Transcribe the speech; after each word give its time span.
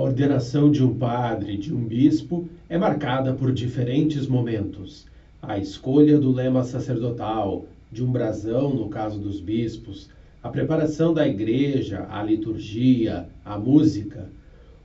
A 0.00 0.02
ordenação 0.02 0.70
de 0.70 0.82
um 0.82 0.94
padre, 0.94 1.58
de 1.58 1.74
um 1.74 1.84
bispo, 1.84 2.48
é 2.70 2.78
marcada 2.78 3.34
por 3.34 3.52
diferentes 3.52 4.26
momentos. 4.26 5.04
A 5.42 5.58
escolha 5.58 6.18
do 6.18 6.32
lema 6.32 6.64
sacerdotal, 6.64 7.66
de 7.92 8.02
um 8.02 8.10
brasão, 8.10 8.72
no 8.72 8.88
caso 8.88 9.18
dos 9.18 9.42
bispos, 9.42 10.08
a 10.42 10.48
preparação 10.48 11.12
da 11.12 11.28
igreja, 11.28 12.06
a 12.08 12.22
liturgia, 12.22 13.28
a 13.44 13.58
música. 13.58 14.30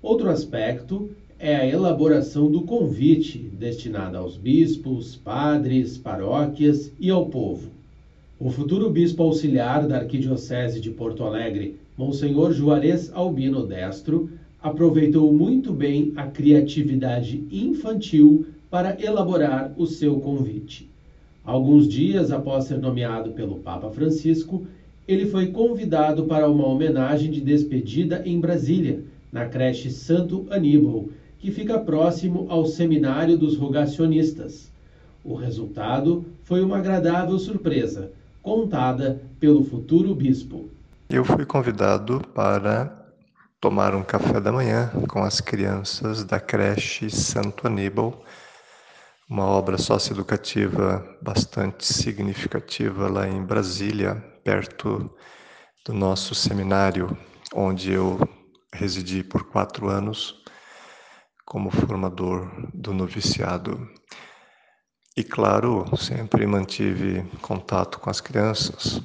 Outro 0.00 0.30
aspecto 0.30 1.10
é 1.38 1.56
a 1.56 1.66
elaboração 1.66 2.50
do 2.50 2.62
convite 2.62 3.36
destinado 3.38 4.16
aos 4.16 4.38
bispos, 4.38 5.14
padres, 5.14 5.98
paróquias 5.98 6.90
e 6.98 7.10
ao 7.10 7.26
povo. 7.26 7.70
O 8.40 8.48
futuro 8.48 8.88
bispo 8.88 9.22
auxiliar 9.22 9.86
da 9.86 9.98
Arquidiocese 9.98 10.80
de 10.80 10.90
Porto 10.90 11.22
Alegre, 11.22 11.76
Monsenhor 11.98 12.50
Juarez 12.54 13.12
Albino 13.12 13.66
Destro, 13.66 14.30
aproveitou 14.62 15.32
muito 15.32 15.72
bem 15.72 16.12
a 16.16 16.26
criatividade 16.26 17.44
infantil 17.50 18.46
para 18.70 18.96
elaborar 19.02 19.72
o 19.76 19.86
seu 19.86 20.20
convite. 20.20 20.88
Alguns 21.44 21.88
dias 21.88 22.30
após 22.30 22.64
ser 22.66 22.78
nomeado 22.78 23.32
pelo 23.32 23.56
Papa 23.56 23.90
Francisco, 23.90 24.64
ele 25.08 25.26
foi 25.26 25.48
convidado 25.48 26.24
para 26.24 26.48
uma 26.48 26.66
homenagem 26.66 27.30
de 27.30 27.40
despedida 27.40 28.22
em 28.24 28.38
Brasília, 28.38 29.02
na 29.32 29.46
creche 29.46 29.90
Santo 29.90 30.46
Aníbal, 30.48 31.08
que 31.40 31.50
fica 31.50 31.78
próximo 31.78 32.46
ao 32.48 32.64
Seminário 32.64 33.36
dos 33.36 33.56
Rogacionistas. 33.56 34.70
O 35.24 35.34
resultado 35.34 36.24
foi 36.44 36.62
uma 36.62 36.78
agradável 36.78 37.38
surpresa, 37.38 38.12
contada 38.40 39.20
pelo 39.40 39.64
futuro 39.64 40.14
bispo. 40.14 40.68
Eu 41.10 41.24
fui 41.24 41.44
convidado 41.44 42.22
para 42.32 43.01
tomar 43.62 43.94
um 43.94 44.02
café 44.02 44.40
da 44.40 44.50
manhã 44.50 44.90
com 45.08 45.22
as 45.22 45.40
crianças 45.40 46.24
da 46.24 46.40
creche 46.40 47.08
Santo 47.08 47.64
Aníbal, 47.64 48.24
uma 49.30 49.46
obra 49.46 49.78
socioeducativa 49.78 51.16
bastante 51.22 51.86
significativa 51.86 53.08
lá 53.08 53.28
em 53.28 53.40
Brasília, 53.40 54.16
perto 54.42 55.08
do 55.86 55.94
nosso 55.94 56.34
seminário, 56.34 57.16
onde 57.54 57.92
eu 57.92 58.18
residi 58.74 59.22
por 59.22 59.44
quatro 59.44 59.88
anos 59.88 60.42
como 61.46 61.70
formador 61.70 62.50
do 62.74 62.92
noviciado. 62.92 63.88
E, 65.16 65.22
claro, 65.22 65.84
sempre 65.96 66.44
mantive 66.48 67.22
contato 67.40 68.00
com 68.00 68.10
as 68.10 68.20
crianças. 68.20 69.00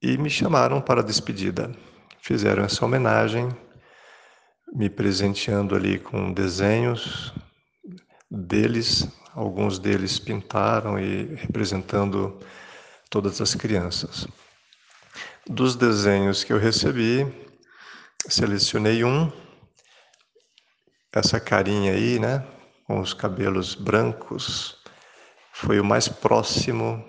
E 0.00 0.16
me 0.16 0.30
chamaram 0.30 0.80
para 0.80 1.02
a 1.02 1.04
despedida 1.04 1.70
fizeram 2.24 2.64
essa 2.64 2.82
homenagem, 2.82 3.54
me 4.72 4.88
presenteando 4.88 5.76
ali 5.76 5.98
com 5.98 6.32
desenhos 6.32 7.34
deles, 8.30 9.06
alguns 9.34 9.78
deles 9.78 10.18
pintaram 10.18 10.98
e 10.98 11.34
representando 11.34 12.40
todas 13.10 13.42
as 13.42 13.54
crianças. 13.54 14.26
Dos 15.46 15.76
desenhos 15.76 16.42
que 16.42 16.50
eu 16.50 16.58
recebi, 16.58 17.30
selecionei 18.26 19.04
um, 19.04 19.30
essa 21.12 21.38
carinha 21.38 21.92
aí, 21.92 22.18
né, 22.18 22.42
com 22.86 23.00
os 23.00 23.12
cabelos 23.12 23.74
brancos, 23.74 24.78
foi 25.52 25.78
o 25.78 25.84
mais 25.84 26.08
próximo 26.08 27.06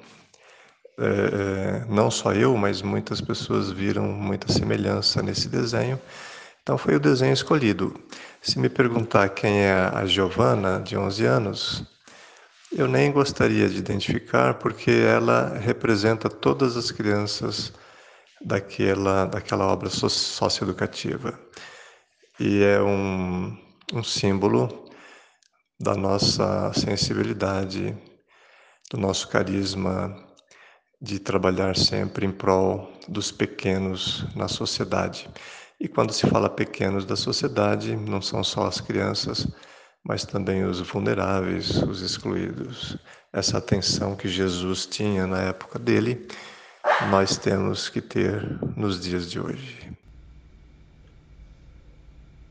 é, 1.00 1.65
não 1.90 2.10
só 2.12 2.34
eu, 2.34 2.56
mas 2.58 2.82
muitas 2.82 3.22
pessoas 3.22 3.72
viram 3.72 4.04
muita 4.04 4.52
semelhança 4.52 5.22
nesse 5.22 5.48
desenho. 5.48 6.00
Então 6.62 6.78
foi 6.78 6.96
o 6.96 7.00
desenho 7.00 7.34
escolhido. 7.34 7.94
Se 8.42 8.60
me 8.60 8.70
perguntar 8.70 9.30
quem 9.30 9.62
é 9.62 9.74
a 9.94 10.06
Giovana, 10.06 10.80
de 10.80 10.98
11 10.98 11.26
anos, 11.26 11.84
eu 12.72 12.88
nem 12.88 13.12
gostaria 13.12 13.70
de 13.70 13.78
identificar, 13.78 14.56
porque 14.56 14.92
ela 14.92 15.58
representa 15.58 16.30
todas 16.30 16.76
as 16.76 16.92
crianças 16.92 17.72
daquela, 18.42 19.26
daquela 19.26 19.68
obra 19.68 19.90
socioeducativa. 19.90 21.40
E 22.40 22.64
é 22.64 22.82
um, 22.82 23.58
um 23.94 24.04
símbolo 24.04 24.90
da 25.80 25.96
nossa 25.96 26.74
sensibilidade, 26.74 27.96
do 28.92 28.98
nosso 28.98 29.28
carisma 29.28 30.16
de 31.02 31.20
trabalhar 31.20 31.76
sempre 31.76 32.26
em 32.26 32.32
prol 32.32 32.92
dos 33.08 33.32
pequenos 33.32 34.26
na 34.36 34.48
sociedade. 34.48 35.30
E 35.80 35.88
quando 35.88 36.14
se 36.14 36.28
fala 36.28 36.50
pequenos 36.50 37.06
da 37.06 37.16
sociedade, 37.16 37.96
não 37.96 38.22
são 38.22 38.44
só 38.44 38.66
as 38.66 38.80
crianças, 38.80 39.48
mas 40.04 40.24
também 40.24 40.64
os 40.64 40.80
vulneráveis, 40.80 41.82
os 41.84 42.02
excluídos. 42.02 42.98
Essa 43.34 43.58
atenção 43.58 44.16
que 44.16 44.28
Jesus 44.28 44.86
tinha 44.86 45.28
na 45.28 45.42
época 45.42 45.78
dele, 45.78 46.28
nós 47.10 47.38
temos 47.38 47.90
que 47.90 48.02
ter 48.02 48.60
nos 48.78 49.02
dias 49.02 49.30
de 49.30 49.40
hoje. 49.40 49.95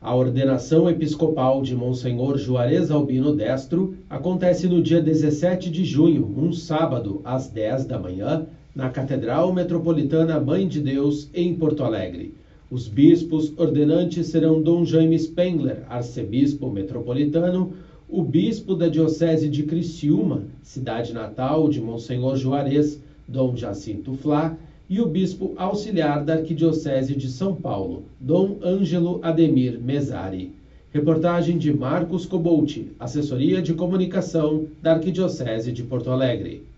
A 0.01 0.13
ordenação 0.13 0.89
episcopal 0.89 1.61
de 1.61 1.73
Monsenhor 1.73 2.37
Juarez 2.37 2.91
Albino 2.91 3.33
Destro 3.33 3.95
acontece 4.09 4.67
no 4.67 4.81
dia 4.81 5.01
17 5.01 5.71
de 5.71 5.83
junho, 5.85 6.31
um 6.37 6.51
sábado, 6.51 7.21
às 7.23 7.47
10 7.47 7.85
da 7.85 7.97
manhã, 7.97 8.45
na 8.75 8.89
Catedral 8.89 9.53
Metropolitana 9.53 10.39
Mãe 10.39 10.67
de 10.67 10.81
Deus, 10.81 11.29
em 11.33 11.55
Porto 11.55 11.83
Alegre. 11.83 12.35
Os 12.69 12.87
bispos 12.87 13.53
ordenantes 13.57 14.27
serão 14.27 14.61
Dom 14.61 14.83
Jaime 14.83 15.17
Spengler, 15.17 15.83
arcebispo 15.87 16.69
metropolitano, 16.69 17.73
o 18.07 18.21
bispo 18.21 18.75
da 18.75 18.89
Diocese 18.89 19.47
de 19.47 19.63
Criciúma, 19.63 20.43
cidade 20.61 21.13
natal 21.13 21.69
de 21.69 21.81
Monsenhor 21.81 22.35
Juarez, 22.35 23.01
Dom 23.27 23.55
Jacinto 23.55 24.13
Flá, 24.13 24.55
e 24.89 25.01
o 25.01 25.07
bispo 25.07 25.53
auxiliar 25.57 26.23
da 26.23 26.33
Arquidiocese 26.33 27.15
de 27.15 27.27
São 27.27 27.55
Paulo, 27.55 28.03
Dom 28.19 28.59
Ângelo 28.63 29.19
Ademir 29.23 29.79
Mesari. 29.79 30.53
Reportagem 30.91 31.57
de 31.57 31.73
Marcos 31.73 32.25
Cobolti, 32.25 32.91
Assessoria 32.99 33.61
de 33.61 33.73
Comunicação 33.73 34.67
da 34.81 34.93
Arquidiocese 34.93 35.71
de 35.71 35.83
Porto 35.83 36.09
Alegre. 36.09 36.65